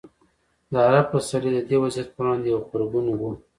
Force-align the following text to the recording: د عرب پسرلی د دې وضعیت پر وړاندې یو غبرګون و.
د 0.71 0.73
عرب 0.87 1.05
پسرلی 1.13 1.49
د 1.53 1.59
دې 1.69 1.77
وضعیت 1.83 2.07
پر 2.13 2.21
وړاندې 2.25 2.47
یو 2.53 2.59
غبرګون 2.69 3.05
و. 3.07 3.21